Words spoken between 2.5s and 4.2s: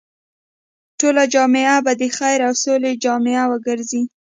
سولې جامعه وګرځي.